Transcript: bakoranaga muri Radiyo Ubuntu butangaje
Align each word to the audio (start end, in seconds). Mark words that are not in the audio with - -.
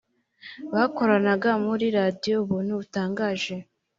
bakoranaga 0.73 1.49
muri 1.65 1.85
Radiyo 1.97 2.33
Ubuntu 2.43 2.71
butangaje 2.79 3.55